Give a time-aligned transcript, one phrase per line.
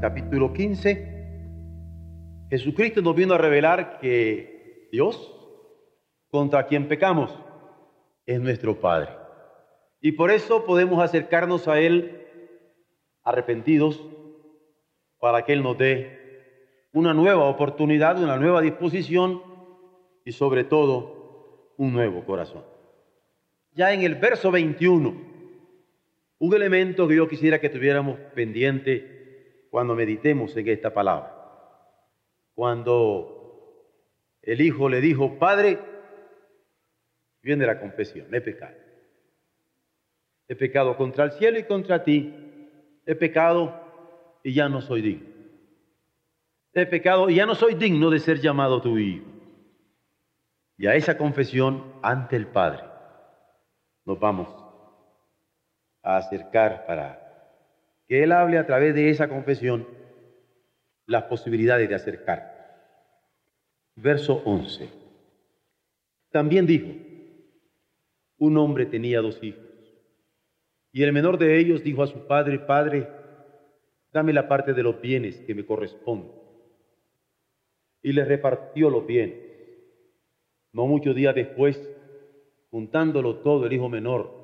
[0.00, 2.46] Capítulo 15.
[2.48, 5.36] Jesucristo nos vino a revelar que Dios,
[6.30, 7.30] contra quien pecamos,
[8.24, 9.10] es nuestro Padre.
[10.00, 12.26] Y por eso podemos acercarnos a Él
[13.22, 14.02] arrepentidos
[15.18, 19.42] para que Él nos dé una nueva oportunidad, una nueva disposición
[20.24, 22.64] y sobre todo un nuevo corazón.
[23.72, 25.14] Ya en el verso 21,
[26.38, 29.19] un elemento que yo quisiera que tuviéramos pendiente
[29.70, 31.34] cuando meditemos en esta palabra.
[32.54, 33.40] Cuando
[34.42, 35.78] el Hijo le dijo, Padre,
[37.42, 38.76] viene la confesión, he pecado.
[40.48, 42.34] He pecado contra el cielo y contra ti.
[43.06, 43.72] He pecado
[44.42, 45.28] y ya no soy digno.
[46.72, 49.26] He pecado y ya no soy digno de ser llamado tu hijo.
[50.76, 52.82] Y a esa confesión ante el Padre
[54.04, 54.48] nos vamos
[56.02, 57.19] a acercar para
[58.10, 59.86] que Él hable a través de esa confesión
[61.06, 63.06] las posibilidades de acercar.
[63.94, 64.88] Verso 11.
[66.32, 66.88] También dijo,
[68.36, 69.62] un hombre tenía dos hijos.
[70.90, 73.08] Y el menor de ellos dijo a su padre, Padre,
[74.12, 76.32] dame la parte de los bienes que me corresponde.
[78.02, 79.38] Y le repartió los bienes.
[80.72, 81.80] No muchos días después,
[82.72, 84.40] juntándolo todo, el hijo menor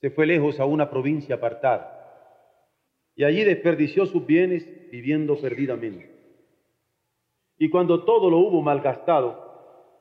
[0.00, 1.99] se fue lejos a una provincia apartada.
[3.20, 6.10] Y allí desperdició sus bienes viviendo perdidamente.
[7.58, 9.92] Y cuando todo lo hubo malgastado,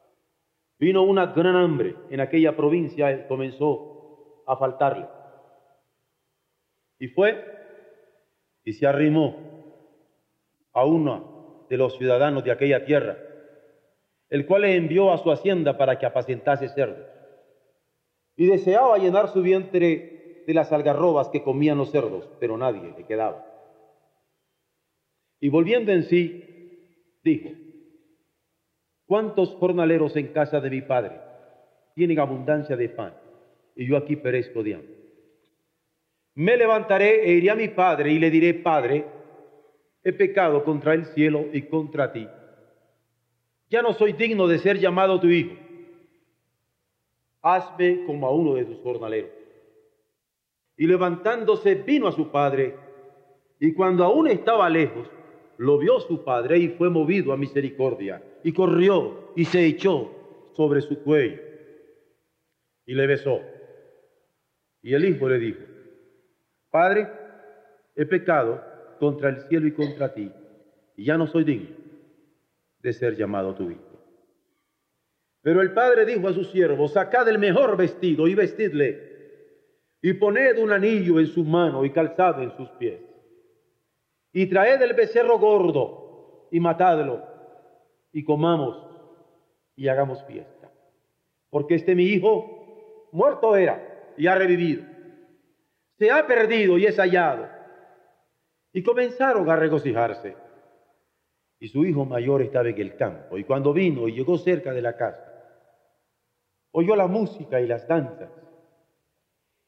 [0.80, 5.06] vino una gran hambre en aquella provincia y comenzó a faltarle.
[6.98, 7.44] Y fue
[8.64, 9.36] y se arrimó
[10.72, 13.18] a uno de los ciudadanos de aquella tierra,
[14.30, 17.06] el cual le envió a su hacienda para que apacentase cerdos.
[18.38, 23.06] Y deseaba llenar su vientre de las algarrobas que comían los cerdos, pero nadie le
[23.06, 23.46] quedaba.
[25.40, 27.50] Y volviendo en sí, dijo,
[29.06, 31.20] ¿cuántos jornaleros en casa de mi padre
[31.96, 33.14] tienen abundancia de pan?
[33.80, 34.96] y yo aquí perezco de hambre.
[36.36, 39.06] Me levantaré e iré a mi padre y le diré, Padre,
[40.04, 42.28] he pecado contra el cielo y contra ti.
[43.70, 45.56] Ya no soy digno de ser llamado tu hijo.
[47.42, 49.32] Hazme como a uno de tus jornaleros.
[50.80, 52.74] Y levantándose vino a su padre,
[53.60, 55.10] y cuando aún estaba lejos,
[55.58, 60.10] lo vio su padre y fue movido a misericordia, y corrió y se echó
[60.54, 61.42] sobre su cuello,
[62.86, 63.42] y le besó.
[64.82, 65.60] Y el hijo le dijo,
[66.72, 67.10] Padre,
[67.98, 68.64] he pecado
[69.00, 70.32] contra el cielo y contra ti,
[70.96, 71.76] y ya no soy digno
[72.80, 73.82] de ser llamado tu hijo.
[75.42, 79.09] Pero el padre dijo a su siervo, sacad el mejor vestido y vestidle,
[80.02, 83.02] y poned un anillo en su mano y calzado en sus pies,
[84.32, 87.24] y traed el becerro gordo y matadlo,
[88.12, 88.78] y comamos
[89.76, 90.72] y hagamos fiesta.
[91.50, 94.84] Porque este mi hijo muerto era y ha revivido.
[95.98, 97.48] Se ha perdido y es hallado.
[98.72, 100.36] Y comenzaron a regocijarse.
[101.60, 103.38] Y su hijo mayor estaba en el campo.
[103.38, 105.26] Y cuando vino y llegó cerca de la casa,
[106.72, 108.30] oyó la música y las danzas.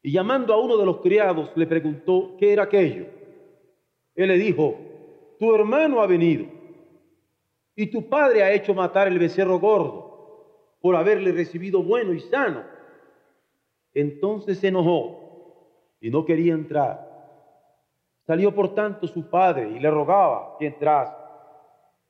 [0.02, 3.06] Y llamando a uno de los criados, le preguntó qué era aquello.
[4.16, 4.76] Él le dijo,
[5.40, 6.46] tu hermano ha venido
[7.76, 12.64] y tu padre ha hecho matar el becerro gordo por haberle recibido bueno y sano.
[13.94, 17.10] Entonces se enojó y no quería entrar.
[18.26, 21.16] Salió por tanto su padre y le rogaba que entrase.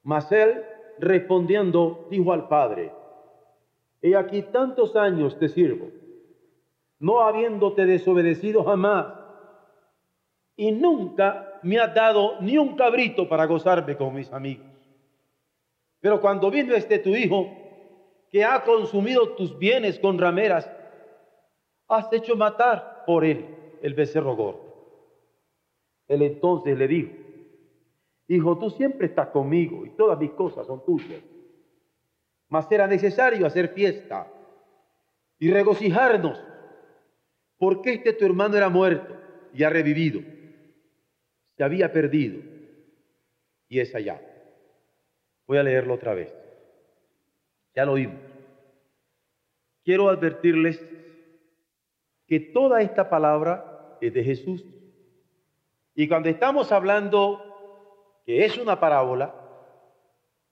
[0.04, 0.64] Mas él,
[1.00, 2.92] respondiendo, dijo al padre,
[4.02, 5.90] He aquí tantos años te sirvo,
[7.02, 9.08] no habiéndote desobedecido jamás,
[10.56, 14.68] y nunca me has dado ni un cabrito para gozarme con mis amigos.
[16.00, 17.50] Pero cuando vino este tu hijo,
[18.30, 20.70] que ha consumido tus bienes con rameras,
[21.88, 23.46] has hecho matar por él
[23.82, 24.72] el becerro gordo.
[26.08, 27.12] Él entonces le dijo,
[28.28, 31.22] hijo, tú siempre estás conmigo y todas mis cosas son tuyas.
[32.48, 34.28] Mas era necesario hacer fiesta
[35.40, 36.51] y regocijarnos,
[37.62, 39.16] porque este tu hermano era muerto
[39.54, 40.20] y ha revivido,
[41.56, 42.42] se había perdido
[43.70, 44.20] y es allá.
[45.46, 46.34] Voy a leerlo otra vez.
[47.76, 48.20] Ya lo oímos.
[49.84, 50.84] Quiero advertirles
[52.26, 54.66] que toda esta palabra es de Jesús.
[55.94, 59.36] Y cuando estamos hablando que es una parábola,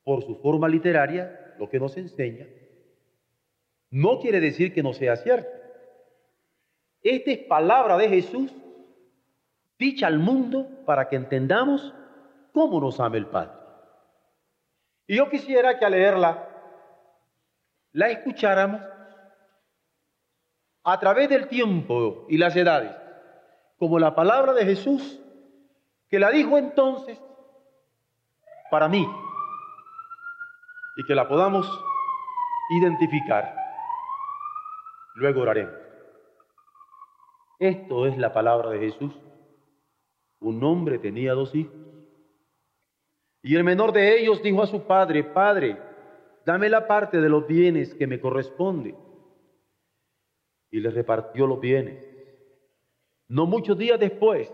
[0.03, 2.45] por su forma literaria, lo que nos enseña,
[3.89, 5.58] no quiere decir que no sea cierto.
[7.01, 8.51] Esta es palabra de Jesús
[9.77, 11.93] dicha al mundo para que entendamos
[12.53, 13.51] cómo nos ama el Padre.
[15.07, 16.47] Y yo quisiera que al leerla
[17.93, 18.81] la escucháramos
[20.83, 22.91] a través del tiempo y las edades,
[23.77, 25.19] como la palabra de Jesús
[26.09, 27.19] que la dijo entonces
[28.69, 29.07] para mí
[30.97, 31.67] y que la podamos
[32.71, 33.55] identificar.
[35.15, 35.88] Luego oraremos.
[37.59, 39.13] Esto es la palabra de Jesús.
[40.39, 41.73] Un hombre tenía dos hijos.
[43.43, 45.77] Y el menor de ellos dijo a su padre, Padre,
[46.45, 48.95] dame la parte de los bienes que me corresponde.
[50.71, 52.05] Y le repartió los bienes.
[53.27, 54.51] No muchos días después,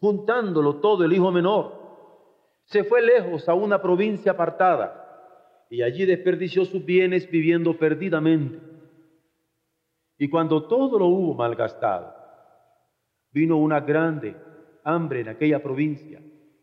[0.00, 1.82] juntándolo todo el hijo menor,
[2.64, 8.71] se fue lejos a una provincia apartada y allí desperdició sus bienes viviendo perdidamente.
[10.22, 12.14] Y cuando todo lo hubo malgastado,
[13.32, 14.36] vino una grande
[14.84, 16.22] hambre en aquella provincia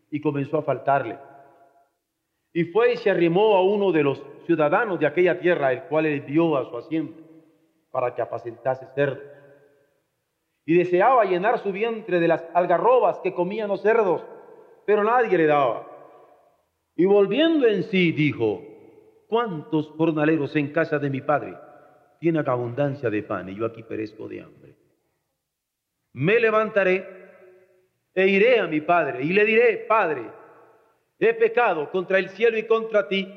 [0.10, 1.20] y comenzó a faltarle.
[2.54, 6.06] Y fue y se arrimó a uno de los ciudadanos de aquella tierra, el cual
[6.06, 7.18] le dio a su hacienda
[7.92, 9.26] para que apacentase cerdos.
[10.66, 14.26] Y deseaba llenar su vientre de las algarrobas que comían los cerdos,
[14.86, 15.86] pero nadie le daba.
[16.96, 18.62] Y volviendo en sí, dijo,
[19.28, 21.58] ¿cuántos jornaleros en casa de mi padre
[22.20, 24.76] tienen abundancia de pan y yo aquí perezco de hambre?
[26.14, 27.06] Me levantaré
[28.14, 30.24] e iré a mi padre y le diré, Padre,
[31.20, 33.28] he pecado contra el cielo y contra ti,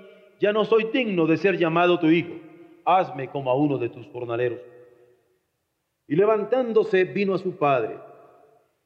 [0.40, 2.34] ya no soy digno de ser llamado tu hijo,
[2.84, 4.60] hazme como a uno de tus jornaleros.
[6.08, 7.96] Y levantándose vino a su padre,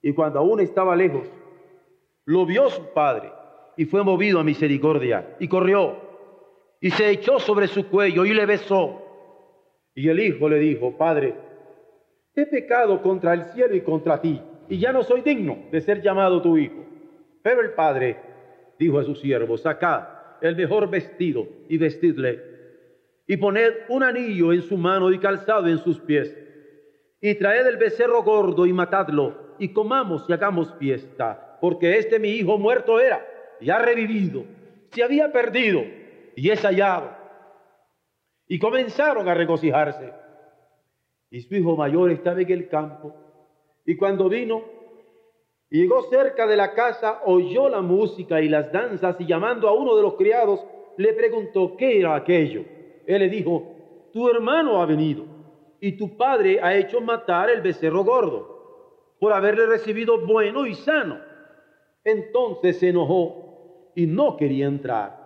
[0.02, 1.26] y cuando aún estaba lejos,
[2.24, 3.32] lo vio su padre,
[3.76, 5.96] y fue movido a misericordia, y corrió,
[6.80, 9.02] y se echó sobre su cuello, y le besó.
[9.96, 11.34] Y el hijo le dijo, Padre,
[12.34, 16.02] he pecado contra el cielo y contra ti, y ya no soy digno de ser
[16.02, 16.84] llamado tu hijo.
[17.42, 18.18] Pero el padre
[18.78, 20.04] dijo a sus siervos, sacad
[20.42, 22.42] el mejor vestido y vestidle,
[23.26, 26.36] y poned un anillo en su mano y calzado en sus pies,
[27.22, 32.28] y traed el becerro gordo y matadlo, y comamos y hagamos fiesta, porque este mi
[32.28, 33.26] hijo muerto era
[33.62, 34.44] y ha revivido,
[34.90, 35.82] se había perdido
[36.36, 37.15] y es hallado.
[38.48, 40.12] Y comenzaron a regocijarse.
[41.30, 43.14] Y su hijo mayor estaba en el campo,
[43.84, 44.76] y cuando vino,
[45.68, 49.96] Llegó cerca de la casa, oyó la música y las danzas y llamando a uno
[49.96, 50.64] de los criados,
[50.96, 52.64] le preguntó qué era aquello.
[53.06, 53.74] Él le dijo,
[54.12, 55.24] tu hermano ha venido
[55.80, 61.18] y tu padre ha hecho matar el becerro gordo por haberle recibido bueno y sano.
[62.04, 65.25] Entonces se enojó y no quería entrar.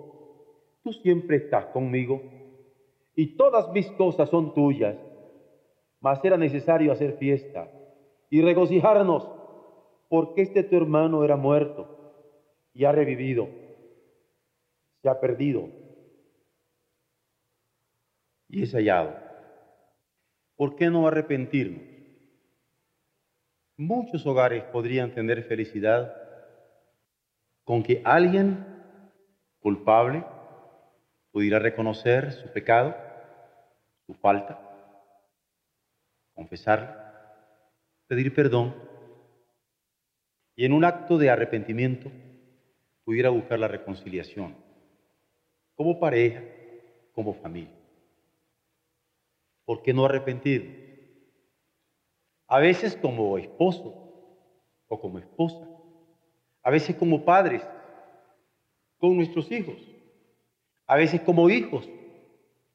[0.83, 2.21] tú siempre estás conmigo
[3.15, 4.95] y todas mis cosas son tuyas,
[5.99, 7.69] mas era necesario hacer fiesta
[8.29, 9.27] y regocijarnos
[10.09, 11.87] porque este tu hermano era muerto
[12.73, 13.49] y ha revivido,
[15.01, 15.69] se ha perdido
[18.49, 19.15] y es hallado.
[20.55, 21.81] ¿Por qué no arrepentirnos?
[23.77, 26.13] Muchos hogares podrían tener felicidad
[27.63, 28.63] con que alguien
[29.59, 30.23] culpable
[31.31, 32.95] pudiera reconocer su pecado,
[34.05, 34.59] su falta,
[36.33, 37.01] confesar,
[38.07, 38.75] pedir perdón
[40.55, 42.11] y en un acto de arrepentimiento
[43.03, 44.55] pudiera buscar la reconciliación,
[45.75, 46.43] como pareja,
[47.13, 47.75] como familia.
[49.65, 50.81] ¿Por qué no arrepentir?
[52.47, 53.95] A veces como esposo
[54.87, 55.67] o como esposa,
[56.63, 57.63] a veces como padres
[58.97, 59.90] con nuestros hijos,
[60.91, 61.87] a veces como hijos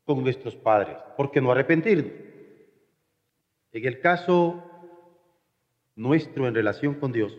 [0.07, 0.97] con nuestros padres.
[1.19, 2.11] ¿Por qué no arrepentirnos?
[3.73, 4.65] En el caso
[5.97, 7.37] nuestro en relación con Dios,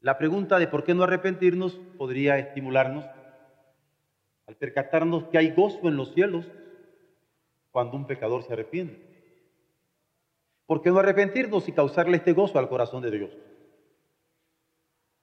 [0.00, 3.04] La pregunta de por qué no arrepentirnos podría estimularnos
[4.46, 6.46] al percatarnos que hay gozo en los cielos
[7.70, 8.98] cuando un pecador se arrepiente.
[10.64, 13.30] ¿Por qué no arrepentirnos y causarle este gozo al corazón de Dios?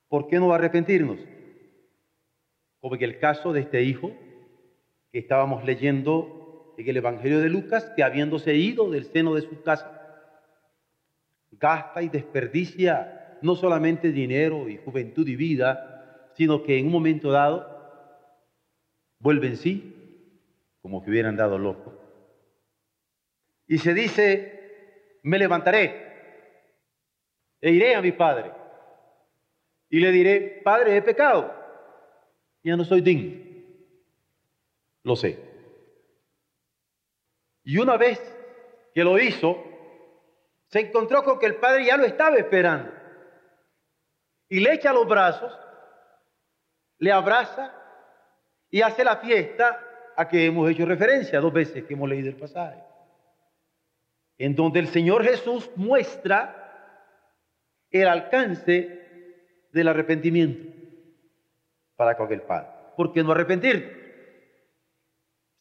[0.08, 1.18] ¿Por qué no arrepentirnos?
[2.88, 4.14] Como el caso de este hijo
[5.12, 9.62] que estábamos leyendo en el Evangelio de Lucas, que habiéndose ido del seno de su
[9.62, 9.92] casa,
[11.52, 17.30] gasta y desperdicia no solamente dinero y juventud y vida, sino que en un momento
[17.30, 17.68] dado
[19.20, 20.32] vuelve en sí
[20.82, 21.94] como que hubieran dado loco.
[23.68, 26.08] Y se dice, me levantaré
[27.60, 28.54] e iré a mi padre
[29.90, 31.67] y le diré, Padre, he pecado,
[32.68, 33.34] ya no soy digno.
[35.04, 35.40] Lo sé.
[37.64, 38.20] Y una vez
[38.94, 39.64] que lo hizo,
[40.68, 42.92] se encontró con que el Padre ya lo estaba esperando.
[44.50, 45.58] Y le echa los brazos,
[47.00, 47.74] le abraza
[48.70, 49.82] y hace la fiesta
[50.18, 52.84] a que hemos hecho referencia dos veces que hemos leído el pasaje.
[54.38, 56.64] En donde el Señor Jesús muestra
[57.92, 60.77] el alcance del arrepentimiento
[61.98, 62.70] para con el Padre.
[62.96, 64.06] ¿Por qué no arrepentir?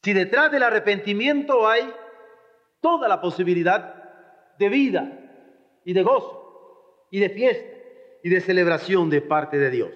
[0.02, 1.93] Si detrás del arrepentimiento hay
[2.81, 5.19] toda la posibilidad de vida
[5.85, 7.76] y de gozo y de fiesta
[8.23, 9.90] y de celebración de parte de Dios.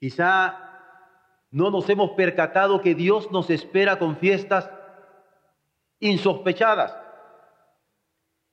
[0.00, 0.64] Quizá
[1.50, 4.70] no nos hemos percatado que Dios nos espera con fiestas
[6.00, 6.96] insospechadas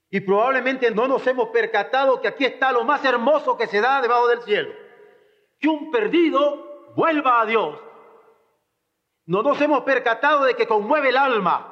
[0.09, 4.01] y probablemente no nos hemos percatado que aquí está lo más hermoso que se da
[4.01, 4.84] debajo del cielo.
[5.59, 7.79] Que un perdido vuelva a Dios.
[9.25, 11.71] No nos hemos percatado de que conmueve el alma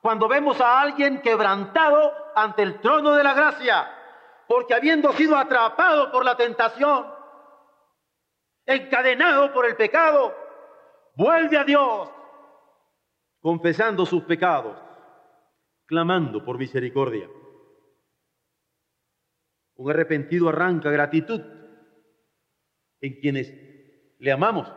[0.00, 3.86] cuando vemos a alguien quebrantado ante el trono de la gracia,
[4.48, 7.06] porque habiendo sido atrapado por la tentación,
[8.64, 10.34] encadenado por el pecado,
[11.14, 12.10] vuelve a Dios,
[13.40, 14.78] confesando sus pecados,
[15.84, 17.28] clamando por misericordia.
[19.74, 21.59] Un arrepentido arranca gratitud
[23.00, 23.52] en quienes
[24.18, 24.72] le amamos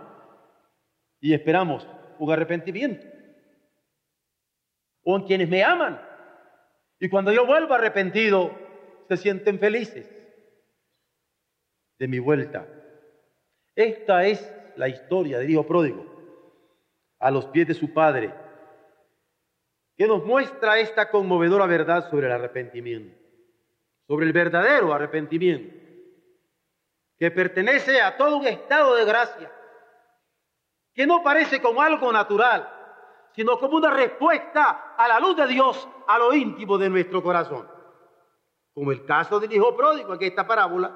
[1.20, 1.88] y esperamos
[2.20, 3.06] un arrepentimiento.
[5.04, 6.02] O en quienes me aman.
[7.00, 8.52] Y cuando yo vuelvo arrepentido,
[9.10, 10.10] se sienten felices
[12.00, 12.68] de mi vuelta.
[13.76, 16.12] Esta es la historia del Hijo Pródigo
[17.20, 18.34] a los pies de su Padre,
[19.96, 23.24] que nos muestra esta conmovedora verdad sobre el arrepentimiento
[24.08, 25.74] sobre el verdadero arrepentimiento,
[27.24, 29.50] que pertenece a todo un estado de gracia,
[30.94, 32.70] que no parece como algo natural,
[33.34, 37.66] sino como una respuesta a la luz de Dios a lo íntimo de nuestro corazón.
[38.74, 40.92] Como el caso del hijo pródigo, aquí esta parábola.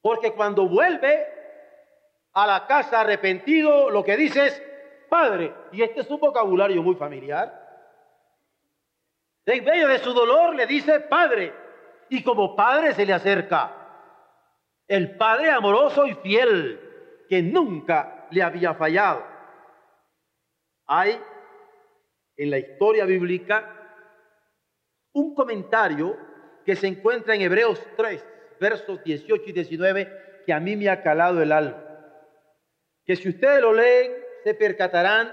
[0.00, 1.26] Porque cuando vuelve
[2.32, 4.62] a la casa arrepentido, lo que dice es,
[5.08, 7.60] Padre, y este es un vocabulario muy familiar,
[9.46, 11.52] en medio de su dolor le dice Padre.
[12.08, 13.78] Y como Padre se le acerca.
[14.90, 16.80] El Padre amoroso y fiel
[17.28, 19.24] que nunca le había fallado.
[20.88, 21.16] Hay
[22.36, 23.72] en la historia bíblica
[25.12, 26.16] un comentario
[26.66, 28.26] que se encuentra en Hebreos 3,
[28.58, 31.84] versos 18 y 19, que a mí me ha calado el alma.
[33.06, 34.10] Que si ustedes lo leen,
[34.42, 35.32] se percatarán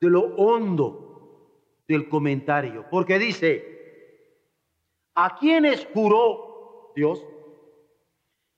[0.00, 1.52] de lo hondo
[1.86, 3.62] del comentario, porque dice,
[5.14, 7.22] ¿a quienes juró Dios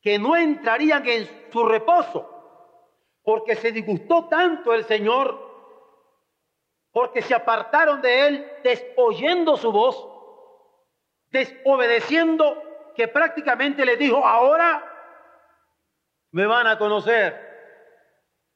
[0.03, 2.29] que no entrarían en su reposo?
[3.23, 5.51] Porque se disgustó tanto el Señor,
[6.91, 10.09] porque se apartaron de él desoyendo su voz,
[11.31, 12.63] desobedeciendo,
[12.95, 14.85] que prácticamente les dijo, ahora
[16.33, 17.51] me van a conocer.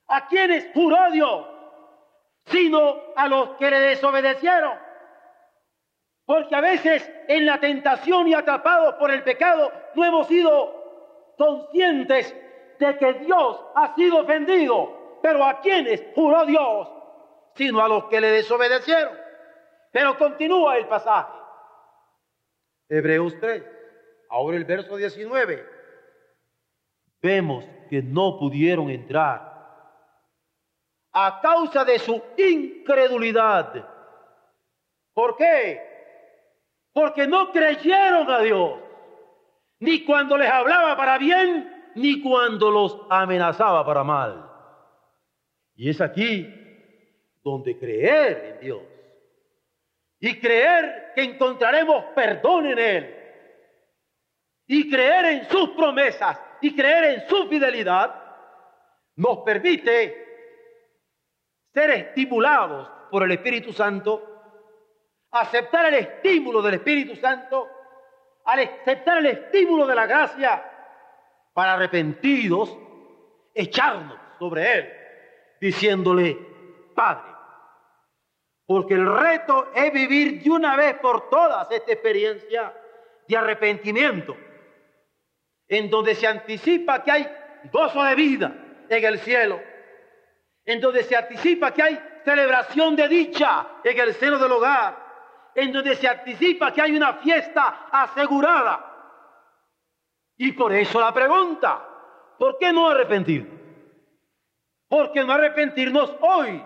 [0.08, 1.56] ¿A quienes juró Dios?
[2.46, 4.78] sino a los que le desobedecieron.
[6.24, 10.75] Porque a veces en la tentación y atrapados por el pecado no hemos sido
[11.36, 12.34] conscientes
[12.78, 15.18] de que Dios ha sido ofendido.
[15.22, 16.88] Pero a quienes juró Dios,
[17.54, 19.16] sino a los que le desobedecieron.
[19.90, 21.32] Pero continúa el pasaje.
[22.88, 23.64] Hebreos 3,
[24.30, 25.66] ahora el verso 19.
[27.22, 29.56] Vemos que no pudieron entrar
[31.12, 33.88] a causa de su incredulidad.
[35.14, 35.80] ¿Por qué?
[36.92, 38.80] Porque no creyeron a Dios,
[39.80, 44.50] ni cuando les hablaba para bien, ni cuando los amenazaba para mal.
[45.74, 46.46] Y es aquí
[47.42, 48.82] donde creer en Dios
[50.18, 53.16] y creer que encontraremos perdón en Él
[54.66, 58.14] y creer en sus promesas y creer en su fidelidad,
[59.16, 60.24] nos permite
[61.72, 64.22] ser estimulados por el Espíritu Santo,
[65.30, 67.68] aceptar el estímulo del Espíritu Santo,
[68.46, 70.72] al aceptar el estímulo de la gracia,
[71.52, 72.76] para arrepentidos,
[73.54, 74.92] echarnos sobre Él,
[75.60, 76.38] diciéndole,
[76.94, 77.32] Padre,
[78.66, 82.72] porque el reto es vivir de una vez por todas esta experiencia
[83.26, 84.36] de arrepentimiento,
[85.68, 87.28] en donde se anticipa que hay
[87.72, 88.54] gozo de vida
[88.88, 89.60] en el cielo,
[90.64, 95.05] en donde se anticipa que hay celebración de dicha en el seno del hogar,
[95.56, 98.92] en donde se anticipa que hay una fiesta asegurada.
[100.36, 101.82] Y por eso la pregunta,
[102.38, 103.56] ¿por qué no arrepentir?
[104.86, 106.62] ¿Por qué no arrepentirnos hoy?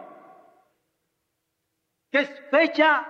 [2.10, 3.06] Que es fecha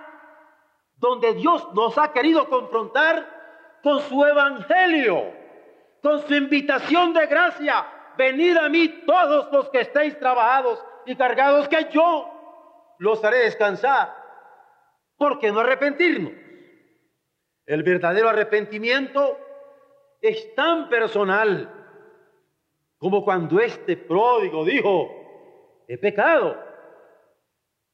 [0.97, 5.33] donde Dios nos ha querido confrontar con su evangelio,
[6.03, 7.87] con su invitación de gracia.
[8.17, 14.20] Venid a mí todos los que estéis trabajados y cargados, que yo los haré descansar.
[15.21, 16.33] ¿Por qué no arrepentirnos?
[17.67, 19.37] El verdadero arrepentimiento
[20.19, 21.71] es tan personal
[22.97, 26.57] como cuando este pródigo dijo, he pecado,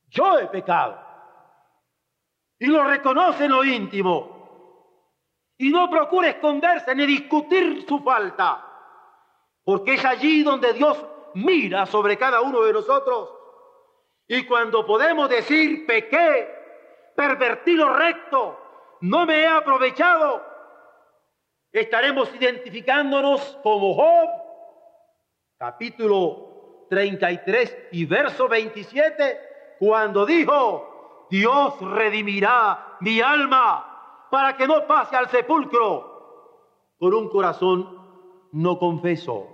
[0.08, 0.98] yo he pecado.
[2.60, 5.52] Y lo reconoce en lo íntimo.
[5.58, 8.66] Y no procura esconderse ni discutir su falta,
[9.66, 13.38] porque es allí donde Dios mira sobre cada uno de nosotros
[14.28, 16.57] y cuando podemos decir, pequé,
[17.18, 18.60] pervertí lo recto,
[19.02, 20.46] no me he aprovechado,
[21.72, 24.30] estaremos identificándonos como Job,
[25.58, 29.42] capítulo 33 y verso 27,
[29.80, 37.98] cuando dijo, Dios redimirá mi alma para que no pase al sepulcro con un corazón
[38.52, 39.48] no confeso.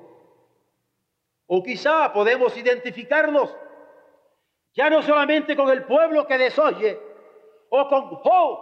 [1.47, 3.55] O quizá podemos identificarnos
[4.73, 7.12] ya no solamente con el pueblo que desoye,
[7.75, 8.59] o con Job,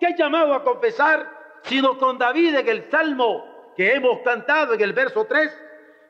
[0.00, 3.44] que es llamado a confesar, sino con David en el Salmo
[3.76, 5.62] que hemos cantado en el verso 3,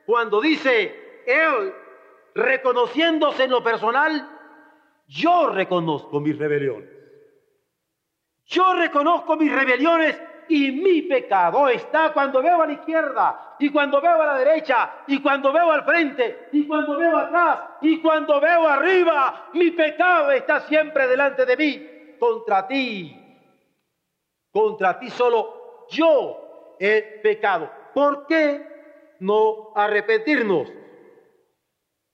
[0.05, 1.73] cuando dice, él,
[2.33, 4.29] reconociéndose en lo personal,
[5.07, 6.89] yo reconozco mis rebeliones.
[8.45, 13.99] Yo reconozco mis rebeliones y mi pecado está cuando veo a la izquierda y cuando
[13.99, 18.39] veo a la derecha y cuando veo al frente y cuando veo atrás y cuando
[18.39, 19.49] veo arriba.
[19.51, 21.86] Mi pecado está siempre delante de mí
[22.19, 23.15] contra ti.
[24.51, 27.69] Contra ti solo yo he pecado.
[27.93, 30.71] ¿Por qué no arrepentirnos?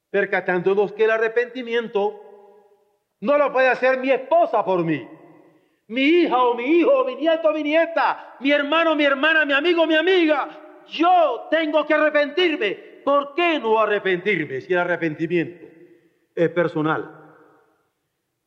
[0.09, 2.19] Percatándonos que el arrepentimiento
[3.21, 5.07] no lo puede hacer mi esposa por mí
[5.87, 9.53] mi hija o mi hijo, mi nieto o mi nieta, mi hermano, mi hermana, mi
[9.53, 10.49] amigo, mi amiga.
[10.87, 12.71] Yo tengo que arrepentirme.
[13.03, 15.65] ¿Por qué no arrepentirme si el arrepentimiento
[16.35, 17.22] es personal?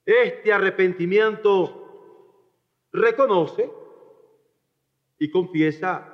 [0.07, 1.83] Este arrepentimiento
[2.93, 3.69] reconoce
[5.19, 6.13] y confiesa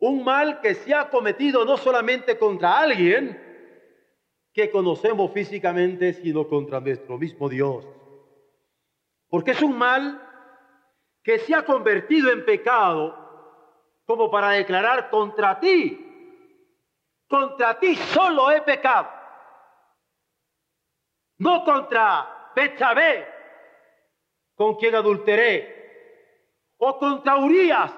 [0.00, 3.42] un mal que se ha cometido no solamente contra alguien
[4.52, 7.86] que conocemos físicamente, sino contra nuestro mismo Dios.
[9.30, 10.22] Porque es un mal
[11.22, 13.16] que se ha convertido en pecado
[14.04, 16.04] como para declarar contra ti.
[17.26, 19.08] Contra ti solo he pecado.
[21.38, 23.26] No contra Betsabé,
[24.54, 25.76] con quien adulteré.
[26.78, 27.92] O contra Urias,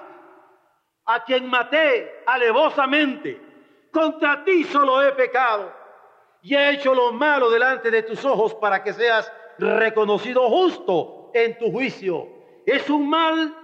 [1.05, 3.39] a quien maté alevosamente.
[3.91, 5.71] Contra ti solo he pecado.
[6.41, 11.57] Y he hecho lo malo delante de tus ojos para que seas reconocido justo en
[11.57, 12.27] tu juicio.
[12.65, 13.55] Es un mal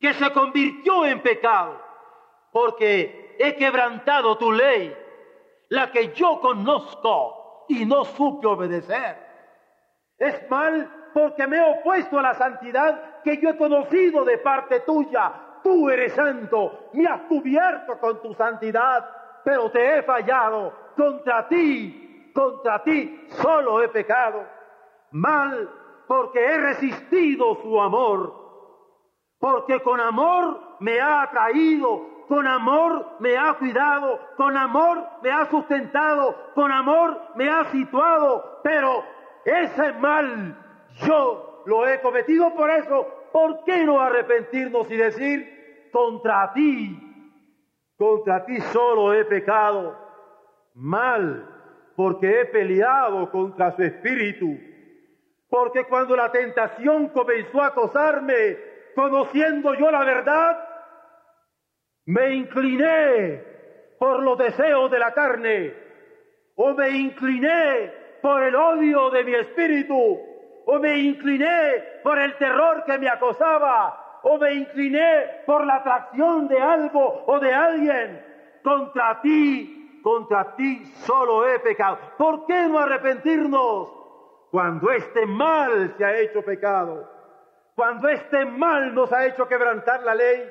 [0.00, 1.80] que se convirtió en pecado,
[2.52, 4.96] porque he quebrantado tu ley,
[5.68, 9.27] la que yo conozco y no supe obedecer.
[10.18, 14.80] Es mal porque me he opuesto a la santidad que yo he conocido de parte
[14.80, 15.32] tuya.
[15.62, 19.08] Tú eres santo, me has cubierto con tu santidad,
[19.44, 20.72] pero te he fallado.
[20.96, 24.44] Contra ti, contra ti solo he pecado.
[25.12, 25.68] Mal
[26.08, 28.34] porque he resistido su amor,
[29.38, 35.46] porque con amor me ha atraído, con amor me ha cuidado, con amor me ha
[35.46, 39.04] sustentado, con amor me ha situado, pero
[39.44, 40.56] ese mal
[41.06, 43.06] yo lo he cometido por eso.
[43.32, 46.98] ¿Por qué no arrepentirnos y decir, contra ti,
[47.96, 49.96] contra ti solo he pecado?
[50.74, 51.46] Mal,
[51.94, 54.58] porque he peleado contra su espíritu
[55.48, 58.58] porque cuando la tentación comenzó a acosarme,
[58.94, 60.58] conociendo yo la verdad,
[62.06, 63.42] me incliné
[63.98, 65.74] por los deseos de la carne,
[66.54, 67.92] o me incliné
[68.28, 70.20] por el odio de mi espíritu,
[70.66, 76.46] o me incliné por el terror que me acosaba, o me incliné por la atracción
[76.46, 78.22] de algo o de alguien.
[78.62, 81.96] Contra ti, contra ti solo he pecado.
[82.18, 83.88] ¿Por qué no arrepentirnos
[84.50, 87.10] cuando este mal se ha hecho pecado?
[87.74, 90.46] Cuando este mal nos ha hecho quebrantar la ley,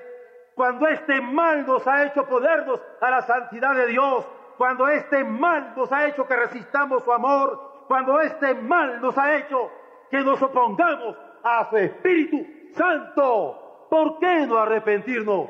[0.55, 4.25] cuando este mal nos ha hecho podernos a la santidad de Dios,
[4.57, 9.37] cuando este mal nos ha hecho que resistamos su amor, cuando este mal nos ha
[9.37, 9.71] hecho
[10.09, 15.49] que nos opongamos a su Espíritu Santo, ¿por qué no arrepentirnos?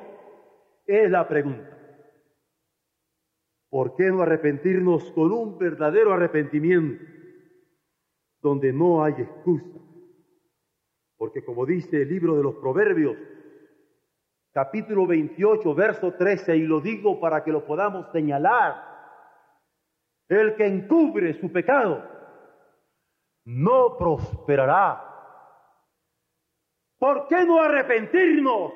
[0.86, 1.78] Es la pregunta.
[3.70, 7.04] ¿Por qué no arrepentirnos con un verdadero arrepentimiento
[8.42, 9.78] donde no hay excusa?
[11.18, 13.18] Porque como dice el libro de los Proverbios,
[14.54, 18.86] capítulo 28, verso 13, y lo digo para que lo podamos señalar.
[20.30, 22.17] El que encubre su pecado
[23.48, 25.04] no prosperará.
[27.00, 28.74] ¿Por qué no arrepentirnos?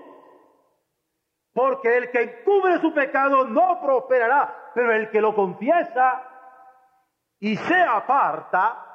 [1.54, 6.24] Porque el que encubre su pecado no prosperará, pero el que lo confiesa
[7.40, 8.86] y se aparta,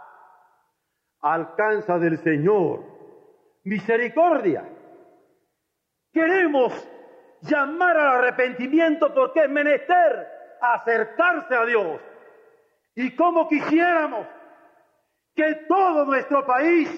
[1.21, 2.83] alcanza del Señor
[3.65, 4.67] misericordia.
[6.11, 6.73] Queremos
[7.43, 10.27] llamar al arrepentimiento porque es menester
[10.62, 12.01] acercarse a Dios.
[12.95, 14.27] Y como quisiéramos
[15.37, 16.88] que todo nuestro país,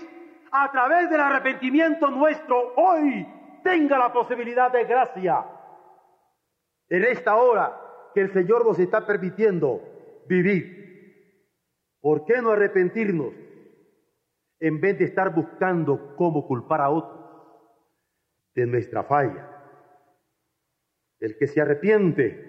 [0.50, 3.26] a través del arrepentimiento nuestro, hoy
[3.62, 5.44] tenga la posibilidad de gracia.
[6.88, 7.78] En esta hora
[8.14, 9.82] que el Señor nos está permitiendo
[10.26, 10.78] vivir.
[12.00, 13.34] ¿Por qué no arrepentirnos
[14.60, 17.18] en vez de estar buscando cómo culpar a otros?
[18.58, 19.48] de nuestra falla.
[21.20, 22.44] El que se arrepiente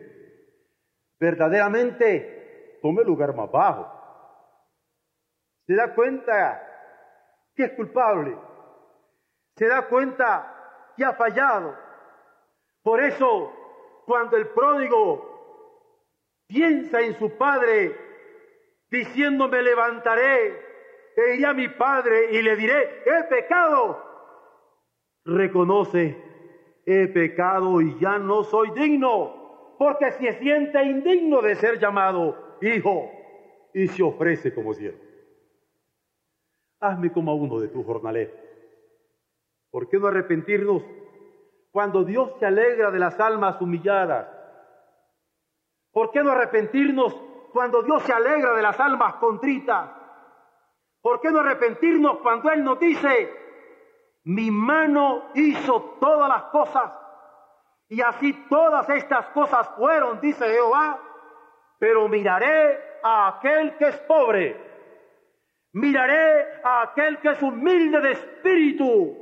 [1.19, 3.98] verdaderamente tome lugar más bajo.
[5.69, 6.67] Se da cuenta
[7.53, 8.35] que es culpable.
[9.55, 11.77] Se da cuenta que ha fallado.
[12.81, 13.53] Por eso,
[14.07, 17.95] cuando el pródigo piensa en su padre,
[18.89, 20.59] diciendo me levantaré
[21.15, 24.03] e iré a mi padre y le diré, he pecado
[25.23, 26.17] reconoce,
[26.87, 33.11] he pecado y ya no soy digno, porque se siente indigno de ser llamado hijo
[33.71, 35.08] y se ofrece como siervo.
[36.79, 38.33] Hazme como uno de tus jornaleros.
[39.71, 40.83] ¿Por qué no arrepentirnos
[41.71, 44.27] cuando Dios se alegra de las almas humilladas?
[45.91, 47.15] ¿Por qué no arrepentirnos
[47.51, 49.89] cuando Dios se alegra de las almas contritas?
[51.01, 53.33] ¿Por qué no arrepentirnos cuando Él nos dice,
[54.23, 56.91] mi mano hizo todas las cosas
[57.87, 60.99] y así todas estas cosas fueron, dice Jehová,
[61.79, 64.68] pero miraré a aquel que es pobre,
[65.73, 69.17] miraré a aquel que es humilde de espíritu.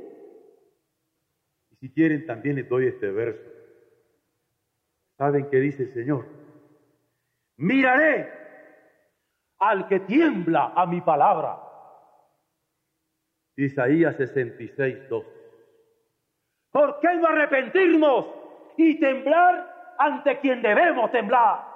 [1.70, 3.48] Y si quieren, también les doy este verso.
[5.16, 6.26] ¿Saben qué dice el Señor?
[7.56, 8.32] Miraré
[9.58, 11.60] al que tiembla a mi palabra.
[13.56, 15.24] Isaías 66, 2.
[16.70, 18.26] ¿Por qué no arrepentirnos
[18.76, 21.66] y temblar ante quien debemos temblar?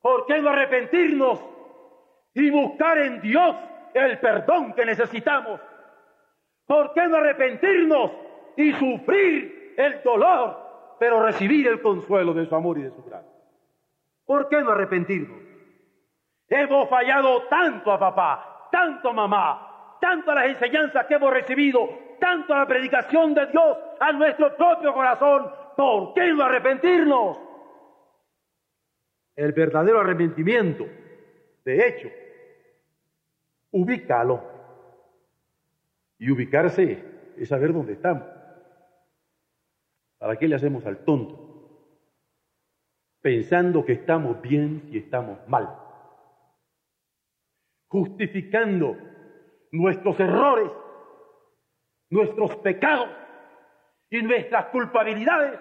[0.00, 1.40] ¿Por qué no arrepentirnos
[2.34, 3.56] y buscar en Dios
[3.94, 5.60] el perdón que necesitamos?
[6.66, 8.12] ¿Por qué no arrepentirnos
[8.56, 13.30] y sufrir el dolor, pero recibir el consuelo de su amor y de su gracia?
[14.24, 15.38] ¿Por qué no arrepentirnos?
[16.48, 21.88] Hemos fallado tanto a papá, tanto a mamá, tanto a las enseñanzas que hemos recibido,
[22.20, 25.50] tanto a la predicación de Dios a nuestro propio corazón.
[25.76, 27.38] ¿Por qué no arrepentirnos?
[29.36, 30.86] El verdadero arrepentimiento,
[31.70, 32.08] de hecho,
[33.70, 34.42] ubícalo.
[36.18, 37.02] Y ubicarse
[37.36, 38.24] es saber dónde estamos.
[40.18, 41.48] ¿Para qué le hacemos al tonto?
[43.22, 45.78] Pensando que estamos bien y estamos mal.
[47.88, 48.96] Justificando
[49.72, 50.70] nuestros errores,
[52.10, 53.08] nuestros pecados
[54.10, 55.58] y nuestras culpabilidades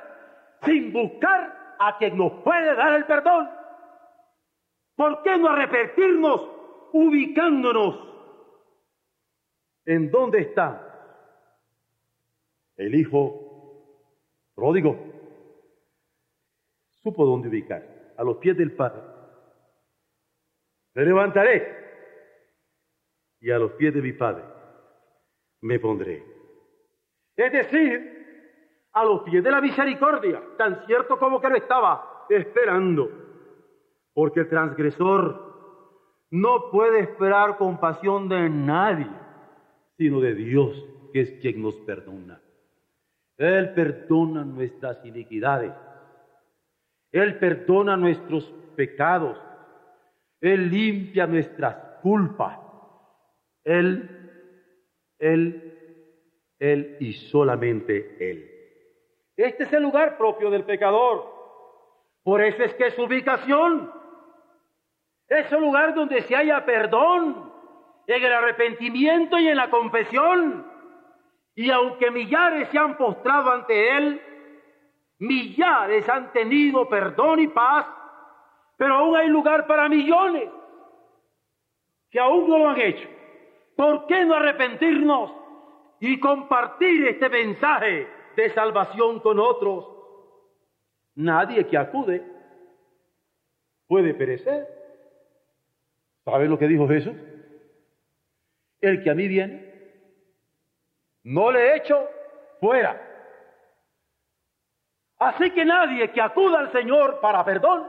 [0.63, 3.59] sin buscar a quien nos puede dar el perdón.
[5.00, 6.46] ¿Por qué no arrepentirnos
[6.92, 8.06] ubicándonos
[9.86, 11.24] en dónde está
[12.76, 13.96] el hijo
[14.54, 15.00] pródigo?
[17.02, 19.02] Supo dónde ubicar, a los pies del Padre.
[20.96, 21.78] Me levantaré
[23.40, 24.44] y a los pies de mi Padre
[25.62, 26.22] me pondré.
[27.38, 33.29] Es decir, a los pies de la misericordia, tan cierto como que lo estaba esperando.
[34.20, 39.08] Porque el transgresor no puede esperar compasión de nadie,
[39.98, 40.76] sino de Dios,
[41.14, 42.42] que es quien nos perdona.
[43.38, 45.72] Él perdona nuestras iniquidades.
[47.14, 48.44] Él perdona nuestros
[48.76, 49.38] pecados.
[50.42, 52.60] Él limpia nuestras culpas.
[53.64, 54.34] Él,
[55.18, 55.78] Él,
[56.60, 58.52] Él y solamente Él.
[59.38, 61.24] Este es el lugar propio del pecador.
[62.22, 63.98] Por eso es que su ubicación.
[65.30, 67.54] Es un lugar donde se haya perdón,
[68.08, 70.65] en el arrepentimiento y en la confesión.
[71.56, 74.22] Y aunque millares se han postrado ante Él,
[75.20, 77.86] millares han tenido perdón y paz,
[78.76, 80.50] pero aún hay lugar para millones
[82.10, 83.08] que aún no lo han hecho.
[83.76, 85.32] ¿Por qué no arrepentirnos
[86.00, 89.86] y compartir este mensaje de salvación con otros.
[91.15, 92.26] Nadie que acude
[93.88, 94.79] puede perecer.
[96.26, 97.16] ¿Sabe lo que dijo Jesús?
[98.82, 99.70] El que a mí viene,
[101.24, 102.08] no le echo
[102.60, 103.06] fuera.
[105.18, 107.88] Así que nadie que acuda al Señor para perdón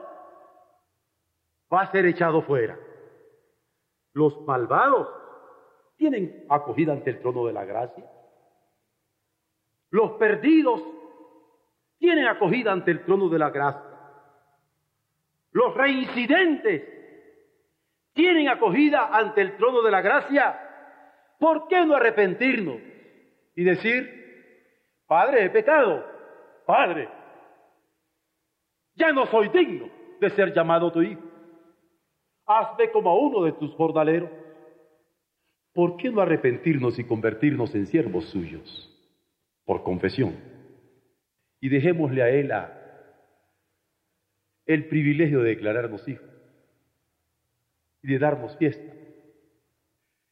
[1.73, 2.79] va a ser echado fuera.
[4.13, 5.09] Los malvados
[5.97, 8.05] tienen acogida ante el trono de la gracia.
[9.91, 10.83] Los perdidos
[11.99, 13.85] tienen acogida ante el trono de la gracia.
[15.53, 17.00] Los reincidentes
[18.13, 20.59] tienen acogida ante el trono de la gracia.
[21.39, 22.81] ¿Por qué no arrepentirnos
[23.57, 26.05] y decir, Padre, he pecado,
[26.67, 27.09] Padre,
[28.95, 29.89] ya no soy digno
[30.21, 31.23] de ser llamado tu hijo?
[32.47, 34.31] Hazme como a uno de tus jornaleros.
[35.73, 38.91] ¿Por qué no arrepentirnos y convertirnos en siervos suyos?
[39.71, 40.35] por confesión.
[41.61, 42.53] Y dejémosle a Él
[44.67, 46.30] el privilegio de declararnos hijos
[48.03, 48.95] y de darnos fiesta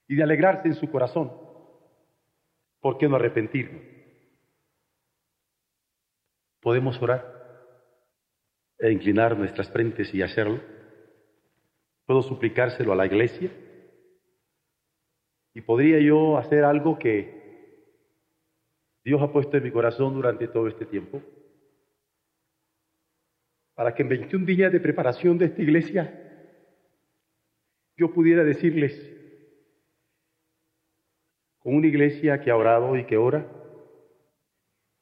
[0.07, 1.33] y de alegrarse en su corazón.
[2.81, 3.83] ¿Por qué no arrepentirnos?
[6.61, 7.35] ¿Podemos orar
[8.79, 10.61] e inclinar nuestras frentes y hacerlo?
[12.07, 13.51] ¿Puedo suplicárselo a la iglesia?
[15.55, 17.39] ¿Y podría yo hacer algo que
[19.05, 21.23] Dios ha puesto en mi corazón durante todo este tiempo
[23.75, 26.28] para que en 21 días de preparación de esta iglesia
[27.99, 28.95] yo pudiera decirles,
[31.59, 33.47] con una iglesia que ha orado y que ora,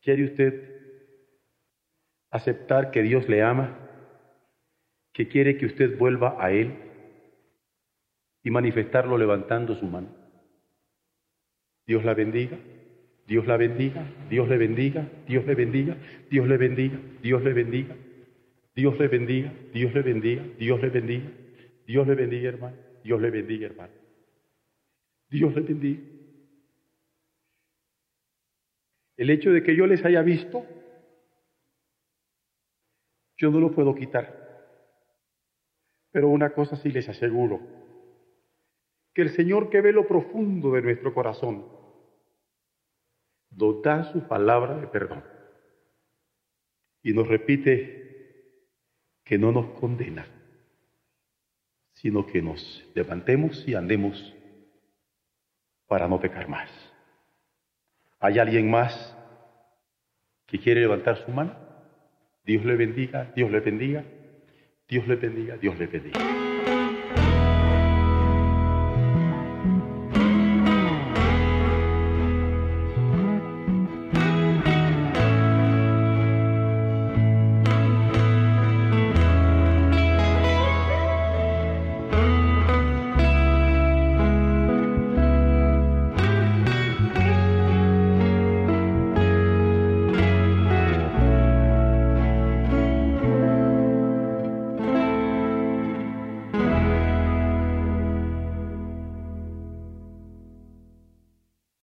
[0.01, 0.75] ¿quiere usted
[2.31, 3.79] aceptar que Dios le ama,
[5.13, 6.75] que quiere que usted vuelva a Él
[8.43, 10.09] y manifestarlo levantando su mano?
[11.87, 12.59] Dios la bendiga.
[13.27, 15.97] Dios la bendiga, Dios le bendiga, Dios le bendiga,
[16.31, 17.97] Dios le bendiga, Dios le bendiga,
[18.77, 21.25] Dios le bendiga, Dios le bendiga, Dios le bendiga,
[21.89, 23.95] Dios le bendiga, hermano, Dios le bendiga, hermano.
[25.31, 26.03] Dios le bendiga.
[29.17, 30.67] El hecho de que yo les haya visto,
[33.37, 34.27] yo no lo puedo quitar.
[36.11, 37.61] Pero una cosa sí les aseguro,
[39.15, 41.65] que el Señor que ve lo profundo de nuestro corazón,
[43.53, 45.23] nos da su palabra de perdón
[47.05, 48.67] y nos repite
[49.23, 50.27] que no nos condena,
[51.97, 54.35] sino que nos levantemos y andemos
[55.87, 56.71] para no pecar más.
[58.21, 59.17] ¿Hay alguien más
[60.47, 61.55] que quiere levantar su mano?
[62.45, 64.05] Dios le bendiga, Dios le bendiga,
[64.89, 66.46] Dios le bendiga, Dios le bendiga.